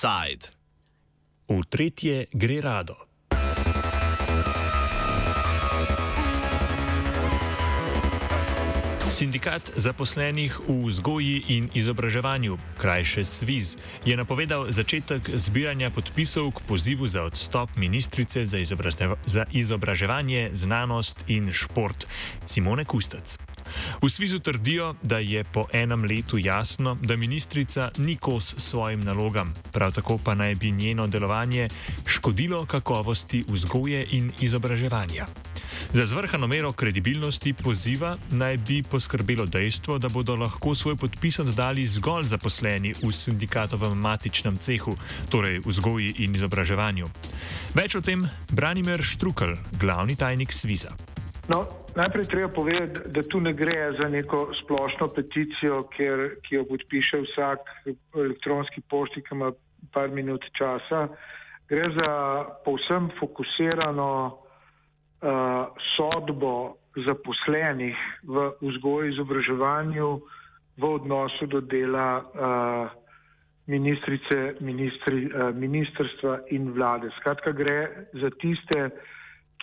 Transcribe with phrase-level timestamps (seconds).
[0.00, 0.48] Side.
[1.44, 2.96] V tretje gre rado.
[9.12, 13.76] Sindikat zaposlenih v vzgoji in izobraževanju, krajše SVIZ,
[14.08, 18.64] je napovedal začetek zbiranja podpisov k pozivu za odstop ministrice za,
[19.26, 22.08] za izobraževanje, znanost in šport
[22.48, 23.36] Simone Kustec.
[24.02, 29.54] V SVIZ-u trdijo, da je po enem letu jasno, da ministrica ni kos svojim nalogam,
[29.72, 31.68] prav tako pa naj bi njeno delovanje
[32.06, 35.26] škodilo kakovosti vzgoje in izobraževanja.
[35.92, 41.86] Za zvrhano mero kredibilnosti poziva naj bi poskrbelo dejstvo, da bodo lahko svoj podpis oddali
[41.86, 44.96] zgolj zaposleni v sindikatovem matičnem cehu,
[45.30, 47.06] torej vzgoji in izobraževanju.
[47.74, 50.94] Več o tem Branimir Štrukel, glavni tajnik Sviza.
[51.48, 56.64] No, najprej treba povedati, da tu ne gre za neko splošno peticijo, kjer, ki jo
[56.68, 57.58] podpiše vsak
[58.14, 59.52] elektronski pošti, ki ima
[59.92, 61.08] par minut časa.
[61.68, 62.12] Gre za
[62.64, 70.20] povsem fokusirano uh, sodbo zaposlenih v vzgoji in izobraževanju
[70.76, 72.90] v odnosu do dela uh,
[73.66, 77.10] ministrice, ministri, uh, ministrstva in vlade.
[77.20, 78.90] Skratka, gre za tiste,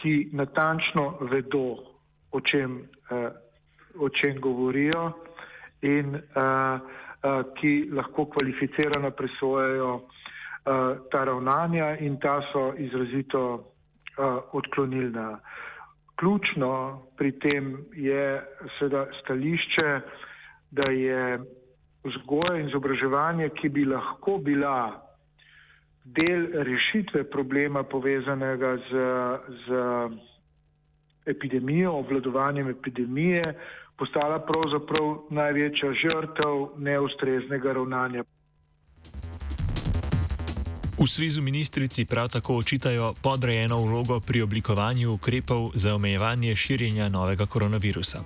[0.01, 1.77] ki natančno vedo,
[2.31, 2.81] o čem,
[3.11, 3.29] uh,
[3.99, 5.11] o čem govorijo
[5.81, 10.03] in uh, uh, ki lahko kvalificirano presojajo uh,
[11.11, 13.73] ta ravnanja in ta so izrazito
[14.51, 15.39] odklonilna.
[16.15, 18.41] Ključno pri tem je
[18.79, 19.89] seveda stališče,
[20.71, 21.37] da je
[22.03, 25.06] vzgoja in izobraževanje, ki bi lahko bila
[26.15, 28.91] del rešitve problema povezanega z,
[29.65, 29.67] z
[31.25, 33.43] epidemijo, obvladovanjem epidemije,
[33.97, 38.23] postala pravzaprav največja žrtev neustreznega ravnanja.
[40.97, 47.45] V svizu ministrici prav tako očitajo podrejeno vlogo pri oblikovanju ukrepov za omejevanje širjenja novega
[47.45, 48.23] koronavirusa.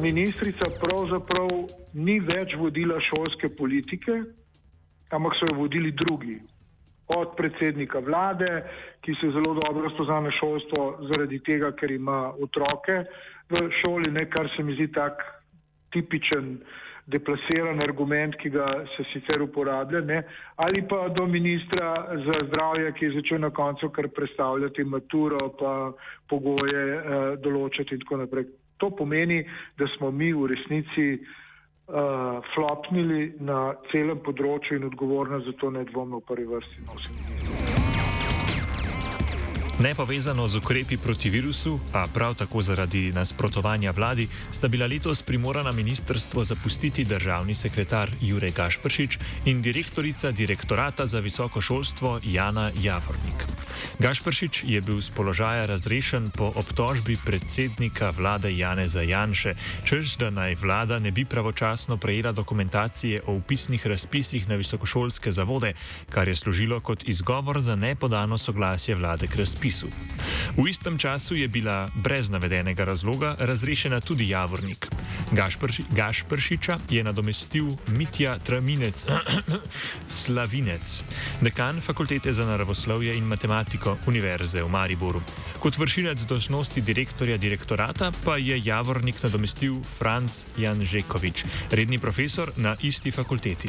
[0.00, 1.48] Ministrica pravzaprav
[1.94, 4.22] ni več vodila šolske politike,
[5.10, 6.40] ampak so jo vodili drugi.
[7.08, 8.48] Od predsednika vlade,
[9.00, 13.04] ki se zelo dobro spozna na šolstvo, zaradi tega, ker ima otroke
[13.48, 15.24] v šoli, ne, kar se mi zdi tak
[15.92, 16.58] tipičen
[17.08, 20.22] deplasiran argument, ki ga se sicer uporablja, ne?
[20.60, 21.94] ali pa do ministra
[22.26, 25.74] za zdravje, ki je začel na koncu kar predstavljati maturo, pa
[26.28, 28.50] pogoje eh, določati in tako naprej.
[28.78, 29.40] To pomeni,
[29.80, 31.06] da smo mi v resnici
[31.88, 37.88] uh, flopnili na celem področju in odgovornost za to nedvomno v prvi vrsti nosimo.
[39.78, 45.70] Nepovezano z ukrepi proti virusu, a prav tako zaradi nasprotovanja vladi, sta bila letos primorana
[45.72, 53.46] ministrstvo zapustiti državni sekretar Jurek Gašpršič in direktorica direktorata za visoko šolstvo Jana Javornik.
[53.98, 60.54] Gašpršič je bil z položaja razrešen po obtožbi predsednika vlade Janeza Janše, čež da naj
[60.54, 65.72] vlada ne bi pravočasno prejela dokumentacije o upisnih razpisih na visokošolske zavode,
[66.10, 69.86] kar je služilo kot izgovor za nepodano soglasje vlade k razpisu.
[70.56, 74.88] V istem času je bila brez navedenega razloga razrešena tudi Javornik.
[75.32, 79.06] Gašprši, Gašpršiča je nadomestil Mitja Traminec,
[80.18, 81.02] Slavinec,
[81.40, 83.67] dekan fakultete za naravoslovje in matematiko
[84.06, 85.20] Univerze v Mariboru.
[85.58, 93.10] Kot vršilec dožnosti direktorja direktorata pa je Javornik nadomestil Franz Janžekovič, redni profesor na isti
[93.10, 93.68] fakulteti.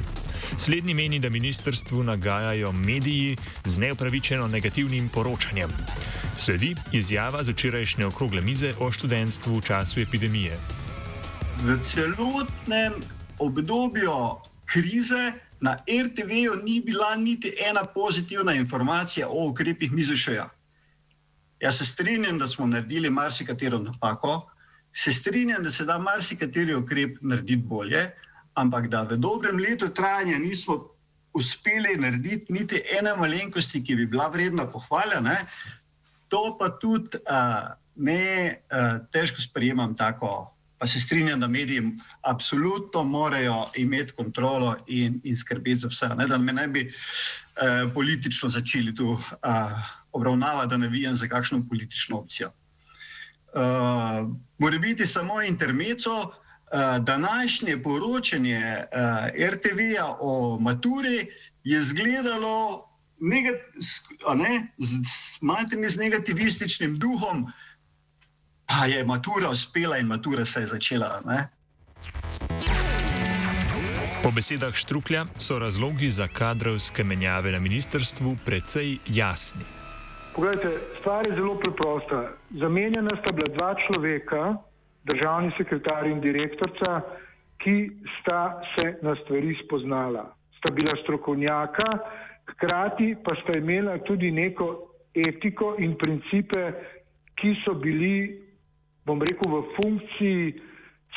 [0.58, 5.70] Slednji meni, da ministrstvu nagajajo mediji z neupravičeno negativnim poročanjem.
[6.38, 10.56] Sledi izjava z včerajšnje okrogle mize o študentstvu v času epidemije.
[11.66, 12.94] V celotnem
[13.40, 20.50] obdobju krize na RTV-ju ni bila niti ena pozitivna informacija o ukrepih MIZŠ-ja.
[21.60, 24.52] Jaz se strinjam, da smo naredili marsikatero napako,
[24.94, 28.12] se strinjam, da se da marsikateri ukrep narediti bolje,
[28.54, 30.88] ampak da v dobrem letu trajanja nismo
[31.34, 35.36] uspeli narediti niti ene malenkosti, ki bi bila vredna pohvaljena,
[36.28, 38.24] to pa tudi uh, ne
[38.72, 40.56] uh, težko sprejemam tako.
[40.80, 41.82] Pa se strinjam, da mediji
[42.22, 46.08] absolutno morajo imeti kontrolo in, in skrbeti za vse.
[46.18, 49.48] Ne, da me ne bi eh, politično začeli tu eh,
[50.12, 52.52] obravnavati, da ne vidim za kakšno politično opcijo.
[53.56, 54.26] Eh,
[54.58, 56.32] Mora biti samo intermeco,
[56.72, 58.86] eh, današnje poročanje eh,
[59.52, 61.28] RTV-ja o maturi
[61.64, 62.86] je izgledalo
[63.20, 63.56] negat,
[64.36, 67.52] ne, z, z, z negativističnim duhom,
[68.70, 71.22] pa je matura uspela in matura se je začela.
[71.26, 71.50] Ne.
[74.24, 79.66] Po besedah Štruklja so razlogi za kadrovske menjave na ministrstvu precej jasni.
[80.36, 80.70] Poglejte,
[81.00, 82.32] stvar je zelo preprosta.
[82.60, 84.56] Zamenjena sta bila dva človeka,
[85.04, 87.02] državni sekretar in direktorica,
[87.64, 87.90] ki
[88.20, 90.36] sta se na stvari spoznala.
[90.60, 91.88] Sta bila strokovnjaka,
[92.52, 94.68] hkrati pa sta imela tudi neko
[95.16, 96.72] etiko in principe,
[97.36, 98.49] ki so bili,
[99.10, 100.54] bom rekel, v funkciji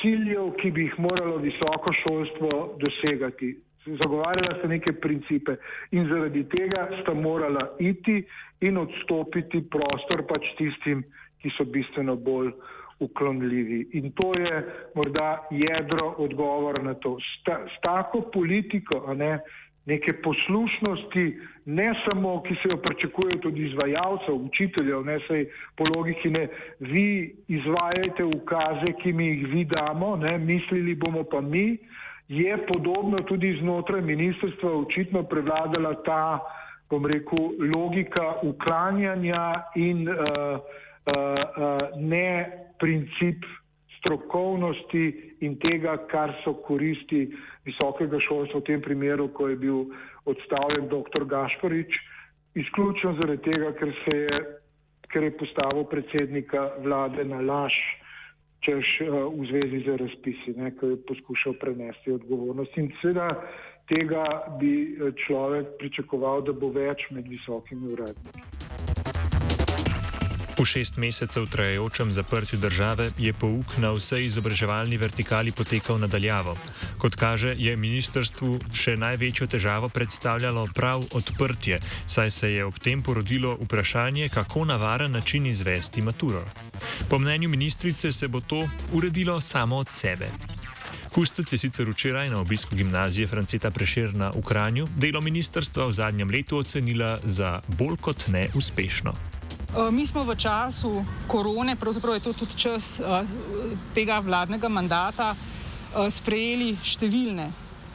[0.01, 3.53] ciljev, ki bi jih moralo visoko šolstvo dosegati.
[3.83, 5.57] Zagovarjala sta neke principe
[5.91, 8.21] in zaradi tega sta morala iti
[8.63, 11.03] in odstopiti prostor pač tistim,
[11.43, 12.53] ki so bistveno bolj
[13.03, 13.81] uklonljivi.
[13.99, 14.63] In to je
[14.95, 17.17] morda jedro odgovora na to.
[17.19, 19.41] S tako politiko, ne,
[19.87, 21.25] neke poslušnosti,
[21.67, 25.47] ne samo, ki se jo pričakuje tudi izvajalcev, učiteljev, ne sej
[25.77, 26.49] po logiki ne,
[26.81, 31.79] vi izvajajte ukaze, ki mi jih vi damo, ne, mislili bomo pa mi,
[32.29, 36.41] je podobno tudi znotraj ministrstva očitno prevladala ta,
[36.91, 42.29] bom rekel, logika uklanjanja in uh, uh, uh, ne
[42.79, 43.45] princip
[44.03, 47.29] strokovnosti in tega, kar so koristi
[47.67, 49.85] visokega šolstva v tem primeru, ko je bil
[50.27, 51.25] odstavljen dr.
[51.31, 51.99] Gašporič,
[52.59, 54.41] izključno zaradi tega, ker se je,
[55.15, 57.79] ker je postavil predsednika vlade na laž,
[58.63, 62.79] češ uh, v zvezi z razpisi, ne, ko je poskušal prenesti odgovornost.
[62.79, 63.31] In seveda
[63.91, 64.27] tega
[64.61, 68.82] bi eh, človek pričakoval, da bo več med visokimi uradniki.
[70.63, 76.55] V šest mesecev trajajočem zaprtju države je pouk na vsej izobraževalni vertikali potekal nadaljavo.
[76.99, 83.03] Kot kaže, je ministrstvu še največjo težavo predstavljalo prav odprtje, saj se je ob tem
[83.03, 86.45] porodilo vprašanje, kako na varen način izvesti maturo.
[87.11, 88.63] Po mnenju ministrice se bo to
[88.93, 90.31] uredilo samo od sebe.
[91.13, 96.31] Kustec je sicer včeraj na obisku gimnazije Franceta Preširna v Kranju delo ministrstva v zadnjem
[96.31, 99.11] letu ocenila za bolj kot ne uspešno.
[99.11, 99.42] Eh,
[99.91, 103.25] mi smo v času korone, pravzaprav je to tudi čas uh,
[103.95, 107.49] tega vladnega mandata, uh, sprejeli številne,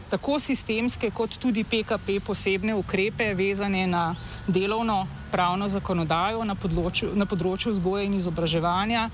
[0.10, 4.16] tako sistemske, kot tudi PKP posebne ukrepe, vezane na
[4.48, 9.10] delovno pravno zakonodajo na področju, na področju vzgoje in izobraževanja.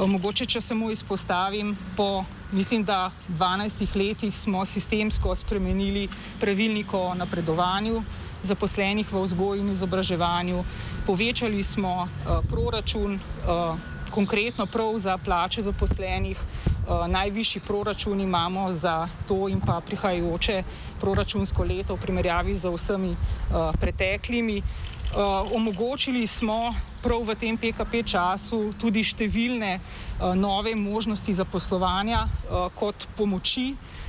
[0.00, 2.24] Mogoče, če samo izpostavim, po
[2.56, 6.08] mislim, da 12 letih smo sistemsko spremenili
[6.40, 8.00] pravilnik o napredovanju
[8.42, 10.64] zaposlenih v vzgoji in izobraževanju.
[11.10, 13.74] Povečali smo uh, proračun, uh,
[14.14, 16.38] konkretno prav za plače zaposlenih.
[16.38, 20.62] Uh, najvišji proračun imamo za to in pa prihajajoče
[21.00, 24.62] proračunsko leto v primerjavi z vsemi uh, preteklimi.
[24.62, 32.70] Uh, omogočili smo prav v tem PKP času tudi številne uh, nove možnosti zaposlovanja uh,
[32.78, 34.00] kot pomoči, uh,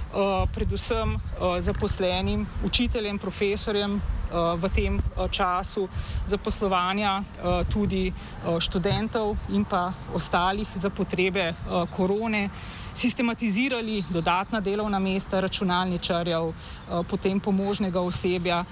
[0.54, 5.90] predvsem uh, zaposlenim, učiteljem, profesorjem, Eh, v tem eh, času
[6.24, 7.24] zaposlovanja eh,
[7.68, 11.54] tudi študentov in pa ostalih za potrebe
[11.92, 12.50] korone,
[12.94, 16.54] sistematizirali dodatna delovna mesta računalničarjev,
[17.08, 18.66] potem pomožnega osebja,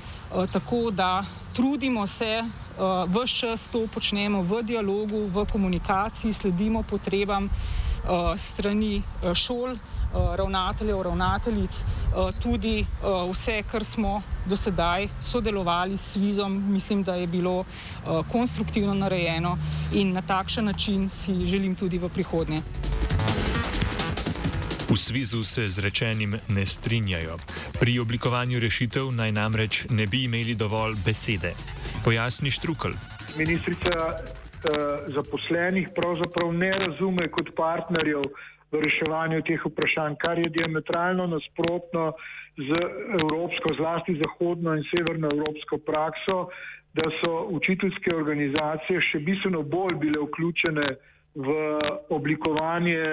[0.52, 2.44] tako da trudimo se,
[3.08, 7.50] vse čas to počnemo v dialogu, v komunikaciji, sledimo potrebam
[8.38, 9.04] strani
[9.34, 9.78] šol.
[10.10, 12.86] Eh, ravnateljev, ravnateljic, eh, tudi eh,
[13.32, 17.66] vse, kar smo do sedaj sodelovali s Svizom, mislim, da je bilo
[18.32, 19.58] konstruktivno narejeno
[19.94, 22.62] in na takšen način si želim tudi v prihodnje.
[24.90, 27.38] V Svizu se z rečenim ne strinjajo.
[27.80, 31.54] Pri oblikovanju rešitev naj namreč ne bi imeli dovolj besede.
[32.04, 32.90] Pojasni Štrukl.
[33.38, 34.18] Ministrica
[35.16, 38.24] zaposlenih pravzaprav ne razume kot partnerjev
[38.72, 42.14] v reševanju teh vprašanj, kar je diametralno nasprotno
[42.58, 42.70] z
[43.22, 46.50] evropsko, zlasti zahodno in severno evropsko prakso,
[46.94, 50.88] da so učiteljske organizacije še bistveno bolj bile vključene
[51.36, 51.56] v
[52.10, 53.04] oblikovanje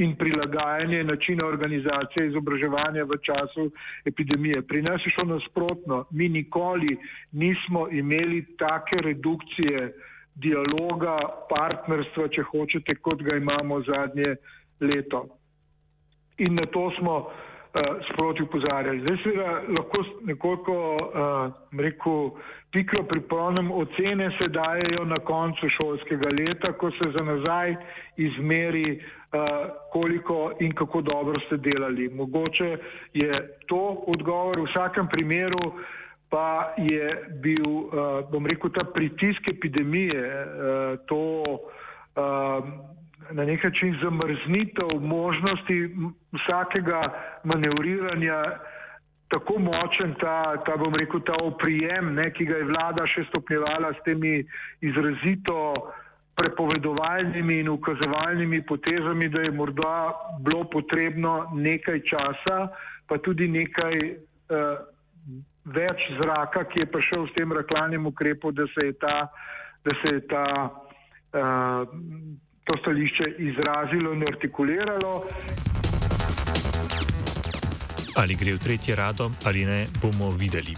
[0.00, 3.70] in prilagajanje načina organizacije izobraževanja v času
[4.04, 4.62] epidemije.
[4.62, 6.04] Pri nas je šlo nasprotno.
[6.10, 6.96] Mi nikoli
[7.32, 9.92] nismo imeli take redukcije
[10.34, 11.16] dialoga,
[11.52, 14.36] partnerstva, če hočete, kot ga imamo zadnje
[14.80, 15.26] leto.
[16.38, 17.16] In na to smo
[18.12, 19.00] sproti upozarjali.
[19.00, 22.30] Zdaj seveda lahko nekoliko, uh, rekel,
[22.70, 27.76] pikro pripomnim, ocene se dajejo na koncu šolskega leta, ko se za nazaj
[28.16, 29.46] izmeri, uh,
[29.92, 32.08] koliko in kako dobro ste delali.
[32.08, 32.76] Mogoče
[33.14, 33.32] je
[33.66, 35.72] to odgovor v vsakem primeru.
[36.30, 42.90] Pa je bil, uh, bom rekel, ta pritisk epidemije, uh, to uh,
[43.30, 45.96] na nek način zamrznitev možnosti
[46.32, 47.02] vsakega
[47.44, 48.42] manevriranja
[49.28, 53.92] tako močen ta, ta bom rekel, ta oprijem, ne, ki ga je vlada še stopnjevala
[53.94, 54.40] s temi
[54.82, 55.58] izrazito
[56.40, 59.94] prepovedovalnimi in ukazovalnimi potezami, da je morda
[60.42, 62.58] bilo potrebno nekaj časa,
[63.06, 64.82] pa tudi nekaj uh,
[65.78, 69.16] več zraka, ki je prišel s tem reklamnim ukrepom, da se je ta,
[69.84, 71.84] da se je ta uh,
[72.70, 75.24] to stališče izrazilo in artikuliralo.
[78.16, 80.74] Ali gre v tretje rado ali ne, bomo videli.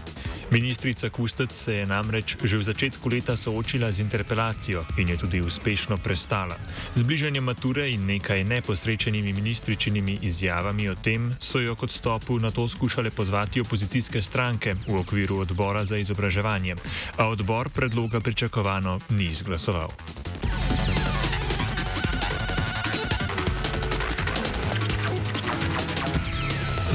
[0.51, 5.41] Ministrica Kustec se je namreč že v začetku leta soočila z interpelacijo in je tudi
[5.41, 6.57] uspešno prestala.
[6.95, 12.67] Zbližanje mature in nekaj neposrečenimi ministričinimi izjavami o tem so jo kot stopu na to
[12.67, 16.75] skušale pozvati opozicijske stranke v okviru odbora za izobraževanje,
[17.17, 19.89] a odbor predloga pričakovano ni izglasoval.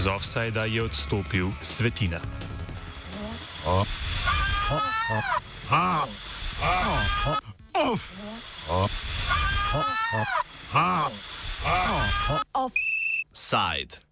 [0.08, 2.20] Offsajda je odstopil Svetina.
[13.34, 14.07] Offside.